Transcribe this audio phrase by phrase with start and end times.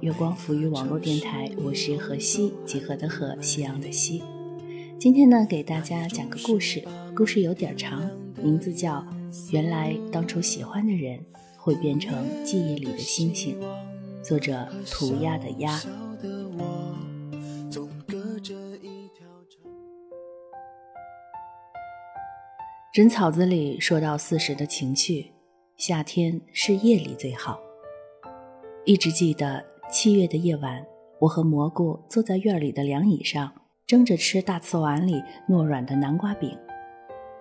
[0.00, 4.22] 月光浮于网络电台，我是河西，几何的河，夕阳的西。
[4.98, 6.82] 今天呢，给大家讲个故事，
[7.14, 8.10] 故事有点长，
[8.42, 8.96] 名字叫
[9.52, 11.18] 《原来当初喜欢的人》。
[11.62, 13.54] 会变成记忆里的星星。
[14.22, 15.78] 作者：涂鸦的鸦。
[22.94, 25.32] 枕草子里说到四时的情趣，
[25.76, 27.60] 夏天是夜里最好。
[28.86, 30.86] 一直记得七月的夜晚，
[31.18, 33.52] 我和蘑菇坐在院里的凉椅上，
[33.88, 36.56] 争着吃大瓷碗里糯软的南瓜饼。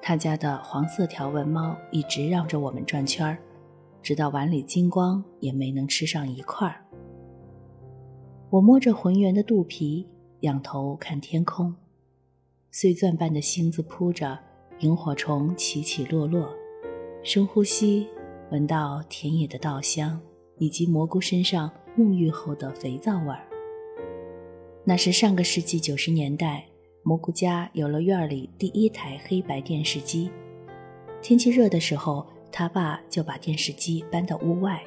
[0.01, 3.37] 他家的黄色条纹猫一直绕着我们转圈儿。
[4.01, 6.83] 直到碗里金光也没能吃上一块儿。
[8.49, 10.07] 我摸着浑圆的肚皮，
[10.39, 11.75] 仰头看天空，
[12.71, 14.39] 碎钻般的星子铺着，
[14.79, 16.49] 萤火虫起起落落。
[17.21, 18.07] 深呼吸，
[18.49, 20.19] 闻到田野的稻香，
[20.57, 23.45] 以及蘑菇身上沐浴后的肥皂味儿。
[24.83, 26.65] 那是上个世纪九十年代，
[27.03, 30.31] 蘑菇家有了院里第一台黑白电视机。
[31.21, 32.25] 天气热的时候。
[32.51, 34.83] 他爸就把电视机搬到屋外，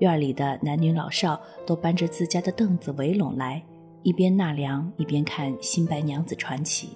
[0.00, 3.64] 院里的男女老少都搬着自家的凳子围拢来，
[4.02, 6.88] 一边纳凉一边看《新白娘子传奇》。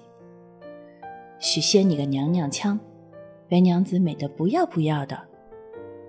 [1.39, 2.77] 许仙，你个娘娘腔！
[3.47, 5.17] 白娘子美得不要不要的。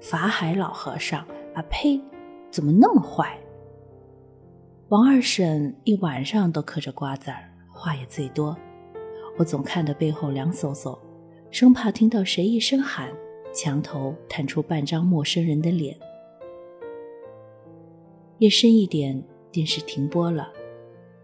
[0.00, 1.20] 法海老和尚，
[1.54, 2.00] 啊呸，
[2.50, 3.38] 怎么那么坏？
[4.88, 8.56] 王二婶一晚上都嗑着瓜子儿，话也最多。
[9.38, 10.98] 我总看得背后凉飕飕，
[11.50, 13.08] 生怕听到谁一声喊。
[13.52, 15.96] 墙头探出半张陌生人的脸。
[18.38, 20.52] 夜深一点，电视停播了，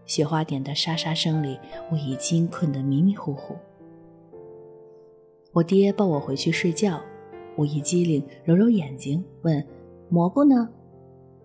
[0.05, 1.57] 雪花点的沙沙声里，
[1.89, 3.55] 我已经困得迷迷糊糊。
[5.53, 7.01] 我爹抱我回去睡觉，
[7.55, 9.65] 我一激灵，揉揉眼睛，问
[10.09, 10.69] ：“蘑菇呢？”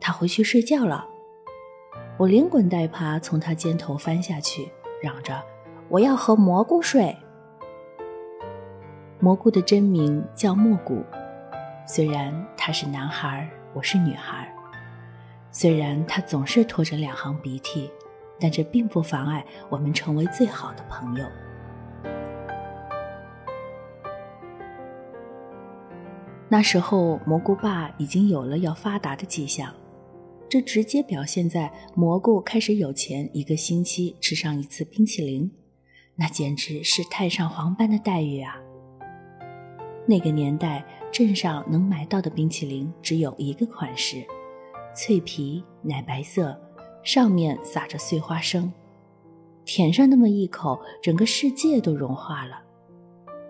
[0.03, 1.07] 他回去睡觉了。
[2.19, 4.69] 我连滚带爬从他肩头翻下去，
[5.01, 5.41] 嚷着
[5.89, 7.17] ：“我要和蘑菇睡。”
[9.21, 11.05] 蘑菇的真名叫蘑菇，
[11.87, 14.53] 虽然他是男孩，我是女孩。
[15.53, 17.89] 虽然他总是拖着两行鼻涕，
[18.41, 21.25] 但这并不妨碍我们成为最好的朋友。
[26.49, 29.73] 那时候，蘑菇爸已经有了要发达的迹象，
[30.53, 35.51] 这直接表现在蘑菇开始有钱，一个星期吃上一次冰淇淋，
[36.15, 38.61] 那简直是太上皇般的待遇啊！
[40.07, 44.27] 那个年代，镇上能买到的冰淇淋只有一个款式：
[44.95, 46.55] 脆皮、奶白色，
[47.03, 48.71] 上面撒着碎花生。
[49.65, 52.63] 舔上那么一口，整个世界都融化了。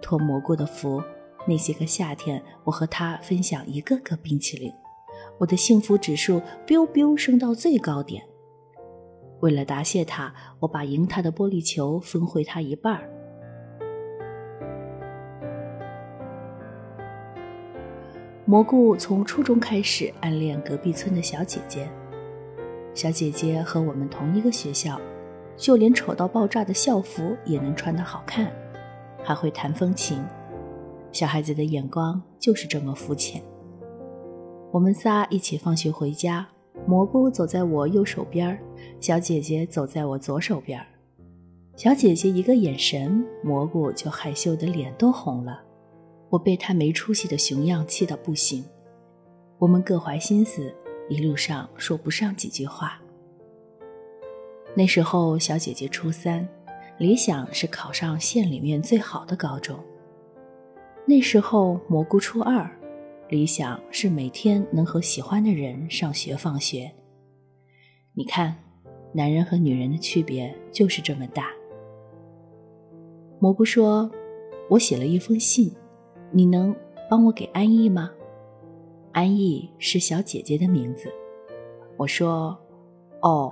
[0.01, 1.03] 托蘑菇的福，
[1.49, 4.73] 那些个夏天，我和他分享一个个冰淇淋，
[5.43, 8.23] 我的幸福指数 biu biu 升到最高点。
[9.41, 13.11] 为了答谢他，我把赢他的玻璃球分回他一半儿。
[18.45, 21.91] 蘑菇从初中开始暗恋隔壁村的小姐姐，
[22.95, 25.01] 小姐姐和我们同一个学校，
[25.57, 28.53] 就连丑到爆炸的校服也能穿得好看，
[29.25, 30.23] 还会弹风琴，
[31.11, 33.43] 小孩子的眼光就是这么肤浅。
[34.73, 36.49] 我们仨一起放学回家，
[36.87, 38.59] 蘑菇走在我右手边，
[38.99, 40.81] 小姐姐走在我左手边。
[41.77, 45.63] 小姐姐一个眼神，蘑菇就害羞的脸都红了。
[46.31, 48.65] 我被她没出息的熊样气得不行。
[49.59, 50.75] 我们各怀心思，
[51.07, 52.99] 一路上说不上几句话。
[54.75, 56.49] 那时候小姐姐初三，
[56.97, 59.79] 理想是考上县里面最好的高中。
[61.05, 62.71] 那时候蘑菇初二，
[63.33, 66.93] 理想是每天能和喜欢的人上学放学。
[68.13, 68.55] 你看，
[69.15, 71.47] 男人和女人的区别就是这么大。
[73.41, 74.11] 蘑菇说
[74.69, 75.73] ：“我写了一封信，
[76.31, 76.77] 你能
[77.09, 78.11] 帮我给安逸吗？”
[79.13, 81.11] 安逸是小姐姐的名字。
[81.97, 82.55] 我说
[83.23, 83.51] ：“哦。”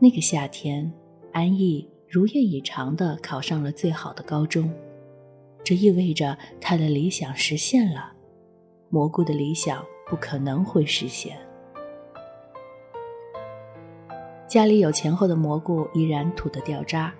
[0.00, 0.92] 那个夏天，
[1.30, 4.68] 安逸如愿以偿地考上了最好的高中，
[5.62, 8.12] 这意味着他的理想实现了。
[8.88, 11.38] 蘑菇的理想不可能会实现。
[14.48, 17.14] 家里有钱后的蘑菇依然土得掉渣，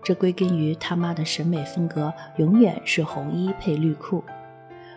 [0.00, 4.22] 这归根于他妈的审美风格永远是红衣配绿裤。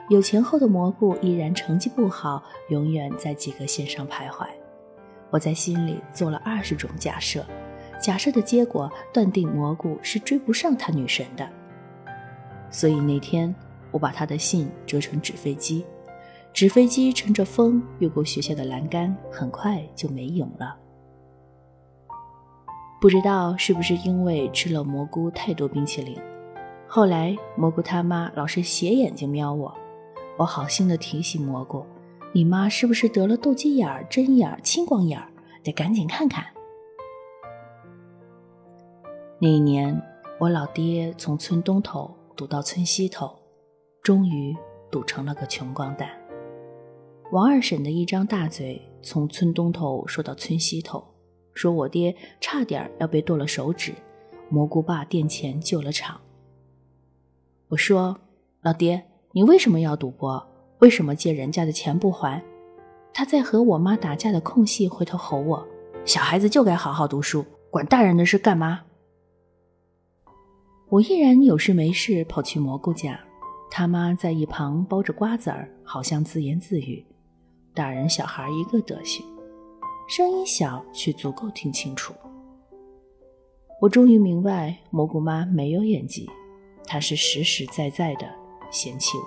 [0.09, 4.45] 有钱后的蘑菇依然成绩不好，永远在及格线上徘徊。
[5.31, 7.43] 我在心里做了二十种假设，
[7.99, 11.49] 假设的结果断定蘑菇是追不上他女神的。
[12.71, 13.53] 所以那天
[13.91, 15.85] 我把他的信折成纸飞机，
[16.53, 20.75] 纸飞机乘着风越过学校的栏杆，很快就没影了。
[23.01, 26.17] 不知道是不是因为吃了蘑菇太多冰淇淋，
[26.87, 29.75] 后来蘑菇他妈老是斜眼睛瞄我，
[30.37, 31.85] 我好心的提醒蘑菇。
[32.31, 35.21] 你妈是不是得了斗鸡眼、针眼、青光眼？
[35.63, 36.45] 得赶紧看看。
[39.39, 40.01] 那一年，
[40.39, 42.09] 我老爹从村东头
[42.41, 43.37] 赌到村西头，
[44.01, 44.57] 终于
[44.89, 46.09] 赌成了个穷光蛋。
[47.31, 51.05] 王二婶的一张大嘴，从村东头说到村西头，
[51.53, 53.93] 说我爹差点要被剁了手指，
[54.49, 56.19] 蘑菇爸垫钱救了场。
[57.67, 58.17] 我说
[58.63, 59.03] ：“老爹，
[59.33, 60.43] 你为什么要赌博？”
[60.81, 62.43] 为什么借人家的钱不还？
[63.13, 65.67] 他在和我妈打架的空隙，回头吼我
[66.05, 68.81] ：“小孩子就该好好读书，管大人的事干嘛？”
[70.91, 73.17] 我依然有事没事跑去蘑菇家，
[73.69, 77.01] 他妈在一旁剥着瓜子儿，好像自言自语
[77.73, 79.25] ：“大人小孩一个德行。”
[80.09, 82.13] 声音小，却足够听清楚。
[83.79, 86.29] 我终于明白，蘑菇妈没有演技，
[86.85, 88.27] 她是实实在在的
[88.69, 89.23] 嫌弃我。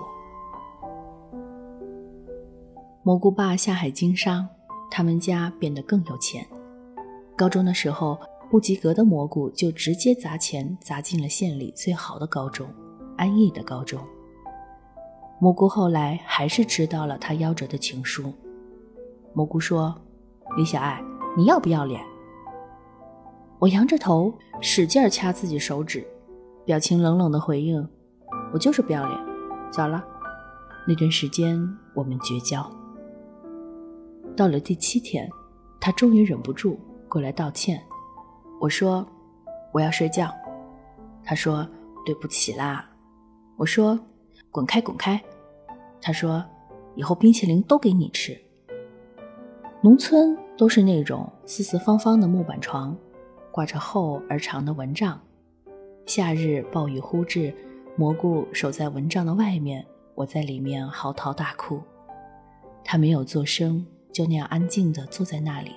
[3.01, 4.47] 蘑菇爸下海经商，
[4.91, 6.45] 他们家变得更有钱。
[7.35, 8.19] 高中的时候，
[8.55, 12.65] 不及格的蘑菇就直接砸钱砸进了县里最好的高中——
[13.19, 13.99] 安逸的高中。
[15.41, 18.31] 蘑菇后来还是知道了他夭折的情书。
[19.33, 19.93] 蘑菇说
[20.55, 21.03] ：“李小爱，
[21.35, 22.01] 你要不要脸？”
[23.59, 26.07] 我扬着头，使劲掐自己手指，
[26.63, 27.85] 表情冷冷的回应
[28.53, 29.19] ：“我就是不要脸。”
[29.69, 30.01] 咋了？
[30.87, 31.61] 那段时间
[31.93, 32.65] 我们绝交。
[34.33, 35.29] 到了第七天，
[35.77, 37.83] 他终于忍不住过来道歉。
[38.59, 39.07] 我说
[39.73, 40.33] ：“我要睡觉。”
[41.23, 41.67] 他说
[42.05, 42.89] ：“对不起啦。”
[43.57, 43.99] 我说
[44.51, 45.21] ：“滚开，滚开。”
[46.01, 46.43] 他说
[46.95, 48.39] ：“以后冰淇淋都给你吃。”
[49.81, 52.95] 农村都是那种四四方方的木板床，
[53.51, 55.19] 挂着厚而长的蚊帐。
[56.05, 57.53] 夏日暴雨忽至，
[57.95, 59.85] 蘑菇守在蚊帐的外面，
[60.15, 61.81] 我在里面嚎啕大哭。
[62.83, 63.85] 他没有做声。
[64.15, 65.75] 就那样安静地坐在那里，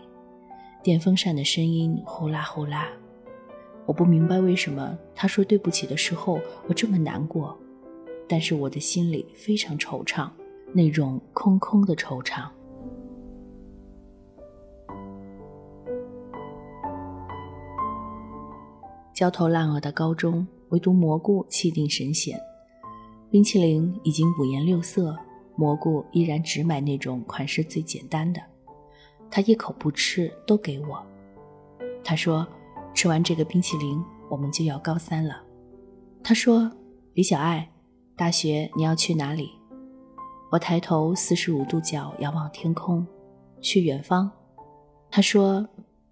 [0.88, 2.88] 电风扇的声音呼啦呼啦。
[3.84, 7.54] 我不明白为什么他说对不起的时候我这么难过，
[8.26, 10.30] 但是我的心里非常惆怅，
[10.72, 12.48] 那种空空的惆怅。
[19.12, 22.40] 焦头烂额的高中，唯独蘑菇气定神闲，
[23.30, 25.14] 冰淇淋已经五颜六色。
[25.54, 28.40] 蘑菇依然只买那种款式最简单的，
[29.30, 31.02] 他一口不吃，都给我。
[32.02, 32.46] 他说
[32.94, 35.42] ：“吃完这个冰淇淋，我们就要高三了。”
[36.24, 36.70] 他说
[37.14, 37.70] ：“李小爱，
[38.16, 39.50] 大学你要去哪里？”
[40.50, 43.06] 我抬头四十五度角仰望天空，
[43.60, 44.30] 去远方。
[45.10, 45.68] 他说：“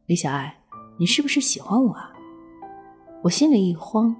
[0.06, 0.58] 李小爱，
[0.98, 2.12] 你是不是喜欢我啊？”
[3.24, 4.14] 我心里一慌，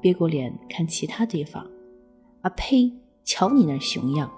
[0.00, 1.66] 别过脸看其他地方。
[2.42, 2.92] 啊呸！
[3.22, 4.30] 瞧你那熊样！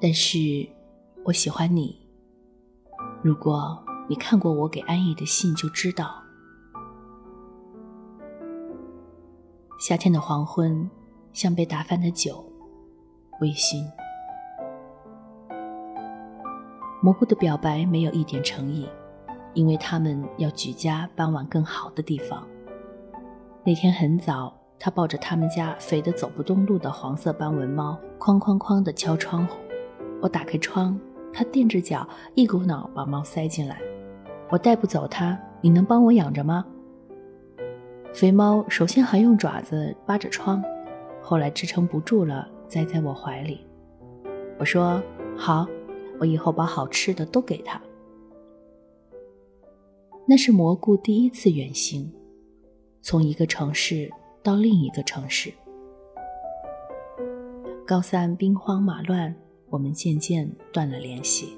[0.00, 0.38] 但是，
[1.24, 2.06] 我喜欢你。
[3.22, 6.22] 如果你看过我给安逸的信，就知道，
[9.80, 10.88] 夏天的黄昏，
[11.32, 12.44] 像被打翻的酒，
[13.40, 13.84] 微醺。
[17.02, 18.88] 蘑菇的表白没有一点诚意，
[19.54, 22.46] 因为他们要举家搬往更好的地方。
[23.64, 29.56] 那天很早，他抱着他们家肥得走不动路的黄色斑纹猫，哐哐哐地敲窗户。
[30.20, 30.98] 我打开窗，
[31.32, 33.80] 他垫着脚，一股脑把猫塞进来。
[34.50, 36.64] 我带不走它，你能帮我养着吗？
[38.12, 40.62] 肥猫首先还用爪子扒着窗，
[41.20, 43.60] 后来支撑不住了，栽在我怀里。
[44.58, 45.02] 我说
[45.36, 45.66] 好。
[46.18, 47.78] 我以后把好吃的都给他。
[50.26, 52.10] 那是蘑菇第一次远行，
[53.02, 54.10] 从一个城市
[54.42, 55.52] 到另一个城市。
[57.86, 59.36] 高三兵荒马乱，
[59.76, 61.54] 我们渐渐断了联系。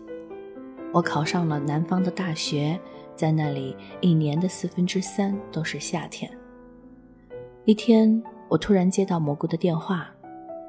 [0.92, 2.76] 我考上了南方的大学，
[3.14, 6.28] 在那里一年的四分之三都是夏天。
[7.64, 10.10] 一天，我突然接到蘑菇的电话，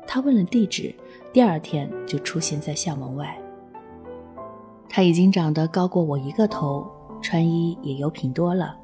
[0.06, 0.94] 他问了地址，
[1.34, 3.36] 第二天就出现在校门外。
[4.88, 6.88] 他已经长得高过我一个头，
[7.20, 8.78] 穿衣也有品多了，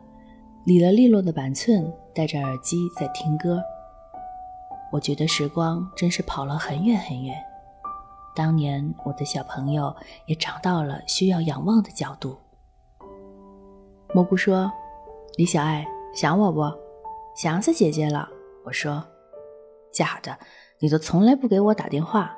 [0.63, 3.61] 理了利落的板寸，戴着耳机在听歌。
[4.91, 7.35] 我觉得时光真是跑了很远很远，
[8.35, 9.95] 当年我的小朋友
[10.27, 12.37] 也长到了需要仰望的角度。
[14.13, 14.71] 蘑菇说
[15.37, 16.61] ：“李小爱，想我不？
[17.35, 18.29] 想死姐姐了。”
[18.65, 19.03] 我说
[19.91, 20.37] ：“假的，
[20.79, 22.35] 你都从来不给我打电话。”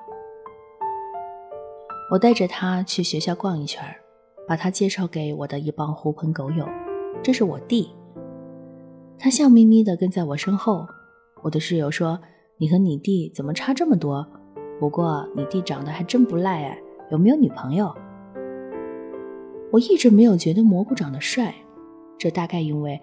[2.11, 3.83] 我带着他去学校逛一圈，
[4.47, 6.67] 把他介绍给我的一帮狐朋狗友。
[7.21, 7.93] 这是我弟，
[9.19, 10.87] 他笑眯眯地跟在我身后。
[11.43, 12.19] 我的室友说
[12.57, 14.25] ：“你和你弟怎么差这么多？
[14.79, 16.81] 不过你弟长得还真不赖哎，
[17.11, 17.93] 有没有女朋友？”
[19.71, 21.53] 我一直没有觉得蘑菇长得帅，
[22.17, 23.01] 这大概因为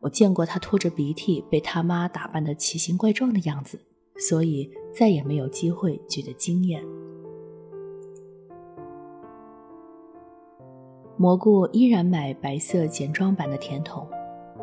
[0.00, 3.80] 我见过他拖着鼻涕被他妈打扮的奇形怪状的样子，
[4.16, 6.80] 所以再也没有机会觉得惊艳。
[11.16, 14.06] 蘑菇依然买白色简装版的甜筒，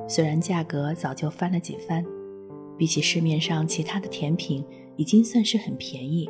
[0.07, 2.05] 虽然价格早就翻了几番，
[2.77, 4.65] 比起市面上其他的甜品，
[4.95, 6.29] 已经算是很便宜。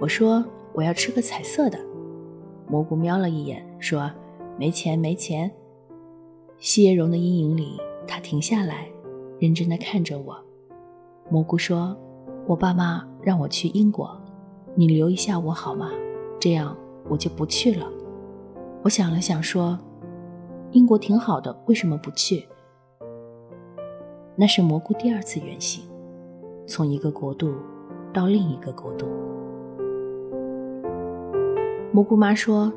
[0.00, 1.78] 我说我要吃个彩色的，
[2.68, 4.08] 蘑菇瞄了一眼，说
[4.56, 5.50] 没钱没钱。
[6.58, 8.88] 细叶榕的阴影里，他停下来，
[9.40, 10.36] 认真地看着我。
[11.28, 11.96] 蘑菇说
[12.46, 14.16] ：“我爸妈让我去英国，
[14.76, 15.90] 你留一下我好吗？
[16.38, 16.76] 这样
[17.08, 17.90] 我就不去了。”
[18.84, 19.76] 我想了想，说
[20.70, 22.46] ：“英国挺好的，为什么不去？”
[24.36, 25.84] 那是蘑菇第二次远行，
[26.68, 27.52] 从一个国度
[28.12, 29.06] 到另一个国度。
[31.92, 32.72] 蘑菇妈说：“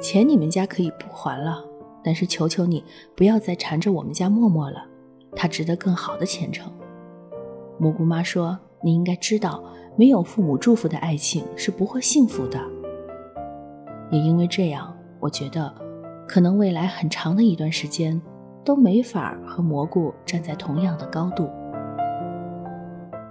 [0.00, 1.62] 钱你们家可以不还了，
[2.02, 2.82] 但是求求你
[3.14, 4.86] 不要再缠着我们家默默了，
[5.34, 6.72] 他值得更好的前程。”
[7.78, 9.62] 蘑菇妈说：“你应该知道，
[9.96, 12.58] 没有父母祝福的爱情是不会幸福的。”
[14.10, 14.92] 也因为这样。
[15.18, 15.74] 我觉得，
[16.28, 18.20] 可能未来很长的一段时间，
[18.62, 21.48] 都没法和蘑菇站在同样的高度。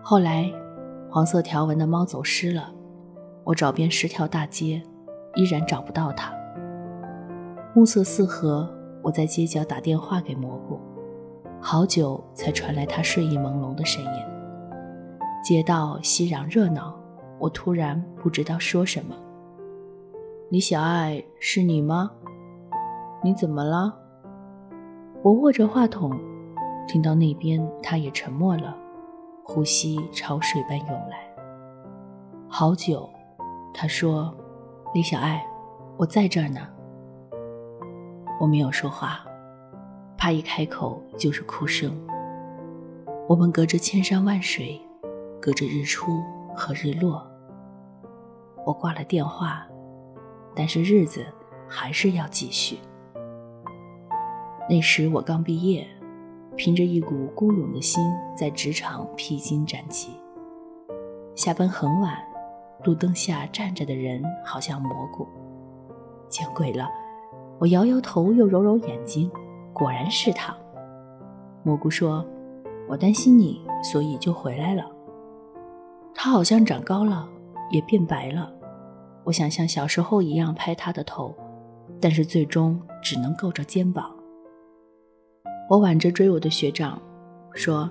[0.01, 0.51] 后来，
[1.09, 2.73] 黄色条纹的猫走失了，
[3.43, 4.81] 我找遍十条大街，
[5.35, 6.33] 依然找不到他。
[7.73, 8.69] 暮色四合，
[9.01, 10.79] 我在街角打电话给蘑菇，
[11.59, 14.11] 好久才传来他睡意朦胧的声音。
[15.43, 16.97] 街道熙攘热闹，
[17.37, 19.15] 我突然不知道说什么。
[20.49, 22.11] 李小爱，是你吗？
[23.23, 23.93] 你怎么了？
[25.21, 26.17] 我握着话筒，
[26.87, 28.75] 听到那边他也沉默了，
[29.43, 31.27] 呼吸潮水般涌来。
[32.47, 33.09] 好久，
[33.73, 34.33] 他说
[34.95, 35.45] ：“李小爱，
[35.97, 36.61] 我在这儿呢。”
[38.39, 39.25] 我没有说话，
[40.17, 41.93] 怕一开口就是哭声。
[43.27, 44.81] 我们隔着千山万水，
[45.41, 46.23] 隔着日出
[46.55, 47.29] 和日落。
[48.65, 49.67] 我挂了电话。
[50.55, 51.25] 但是日子
[51.67, 52.79] 还是要继续。
[54.69, 55.85] 那时我刚毕业，
[56.55, 58.01] 凭着一股孤勇的心
[58.33, 60.11] 在职场披荆斩棘。
[61.35, 62.17] 下班很晚，
[62.83, 65.27] 路灯下站着的人好像蘑菇。
[66.29, 66.89] 见鬼了！
[67.59, 69.31] 我摇摇头，又揉揉眼睛，
[69.71, 70.55] 果然是他。
[71.63, 72.25] 蘑菇说
[72.89, 74.83] ：“我担心你，所以就回来了。”
[76.13, 77.27] 他好像长高了，
[77.71, 78.51] 也变白了。
[79.23, 81.33] 我想像小时候一样拍他的头，
[82.01, 84.13] 但是最终只能够着肩膀。
[85.69, 87.01] 我挽着追我的学长，
[87.53, 87.89] 说：“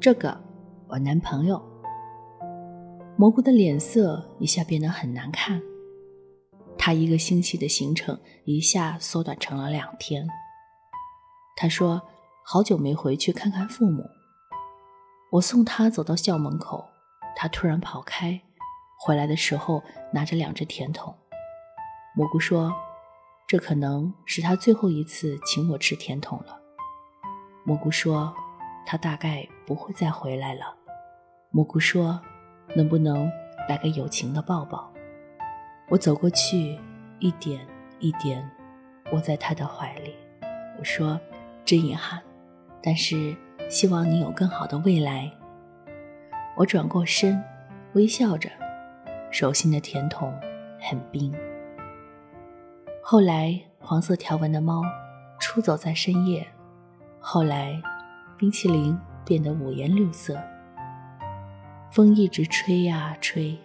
[0.00, 0.36] 这个，
[0.88, 1.62] 我男朋友。”
[3.16, 5.62] 蘑菇的脸色一下变得很难看，
[6.76, 10.26] 他一个星期的行程一下缩短成了两天。
[11.56, 12.02] 他说
[12.44, 14.02] ：“好久没回去看看父母。”
[15.30, 16.84] 我送他走到校门口，
[17.36, 18.40] 他突然跑开，
[18.98, 19.80] 回来的时候
[20.12, 21.14] 拿着两只甜筒。
[22.16, 22.74] 蘑菇说
[23.46, 26.58] ：“这可能是他最后一次请我吃甜筒了。”
[27.64, 28.34] 蘑菇说
[28.84, 30.76] ：“他大概不会再回来了。”
[31.52, 32.20] 蘑菇说
[32.74, 33.30] ：“能不能
[33.68, 34.90] 来个友情的抱抱？”
[35.90, 36.78] 我走过去，
[37.18, 37.60] 一点
[37.98, 38.48] 一点
[39.12, 40.14] 窝在他的怀里。
[40.78, 41.20] 我说
[41.64, 42.20] ：“真遗憾，
[42.82, 43.36] 但是
[43.68, 45.30] 希望你有更好的未来。”
[46.56, 47.42] 我转过身，
[47.92, 48.48] 微笑着，
[49.30, 50.32] 手心的甜筒
[50.80, 51.34] 很冰。
[53.02, 54.82] 后来，黄色条纹的猫
[55.38, 56.46] 出走在深夜。
[57.20, 57.80] 后来，
[58.38, 60.40] 冰淇淋变得五颜六色。
[61.94, 63.56] 风一直吹呀吹，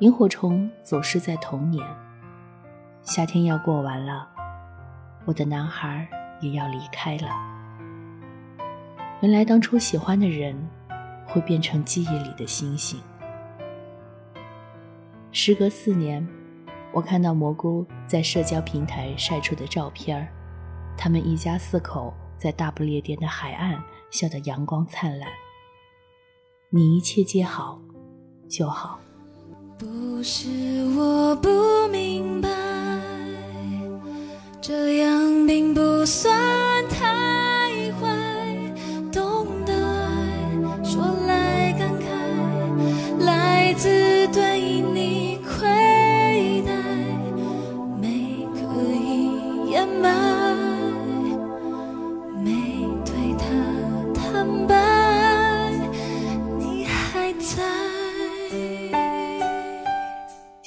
[0.00, 1.86] 萤火虫总是在童年。
[3.04, 4.28] 夏天要过完了，
[5.24, 6.04] 我的男孩
[6.40, 7.28] 也要离开了。
[9.20, 10.52] 原来，当初喜欢的人
[11.28, 13.00] 会变成记忆里的星星。
[15.30, 16.26] 时隔四年。
[16.92, 20.26] 我看到蘑菇在社交平台晒出的照片，
[20.96, 23.80] 他们一家四口在大不列颠的海岸
[24.10, 25.28] 笑得阳光灿烂。
[26.70, 27.80] 你一切皆好，
[28.46, 29.00] 就好。
[29.78, 30.48] 不是
[30.98, 31.48] 我不
[31.88, 32.50] 明白，
[34.60, 36.30] 这样并不算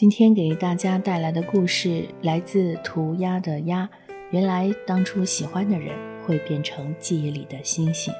[0.02, 3.88] 今天给大家带来的故事来自涂鸦的鸦。
[4.32, 8.12] 原来当初喜欢的人会变成记忆里的星星。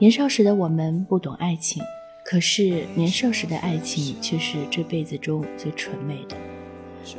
[0.00, 1.80] 年少时的我们不懂爱情，
[2.24, 6.36] 可是年少时的爱情却是这辈子中最纯美的，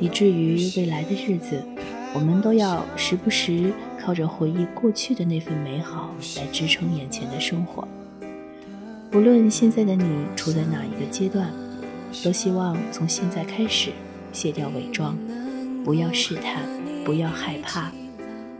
[0.02, 1.63] 以至于未来的日子，
[2.13, 7.88] 我们都要时不时靠着回忆过去的那份美好来支撑眼前的生活。
[9.10, 11.49] 不论现在的你处在哪一个阶段。
[12.24, 13.91] 都希望从现在开始
[14.32, 15.17] 卸掉伪装，
[15.84, 16.63] 不要试探，
[17.06, 17.91] 不要害怕，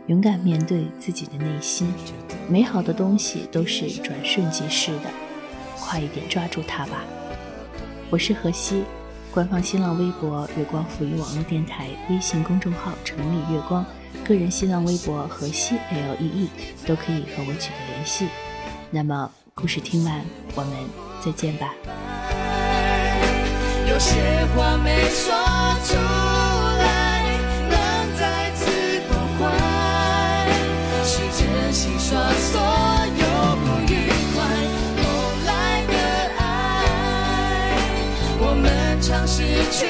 [0.06, 1.92] 勇敢面对自己的内心。
[2.48, 5.10] 美好的东西都是转瞬即逝的，
[5.78, 7.04] 快一点抓住它吧。
[8.10, 8.82] 我是何西，
[9.32, 13.84] 官方新浪微博“月光抚育网络电台”，微信公众号“城里月光”，
[14.26, 16.48] 个人新浪微博“何西 L E E”
[16.86, 18.26] 都可以和我取得联系。
[18.90, 20.24] 那么，故事听完，
[20.56, 20.72] 我们
[21.24, 21.72] 再见吧。
[24.00, 24.16] 有些
[24.56, 25.30] 话没说
[25.84, 25.94] 出
[26.78, 27.36] 来，
[27.68, 27.76] 能
[28.18, 28.64] 再次
[29.10, 29.42] 关怀，
[31.04, 32.58] 是真心说所
[33.18, 33.22] 有
[33.56, 34.40] 不愉快。
[34.96, 35.04] 后
[35.44, 35.50] 来
[35.84, 35.92] 的
[36.38, 36.40] 爱，
[38.40, 38.64] 我们
[39.02, 39.84] 尝试去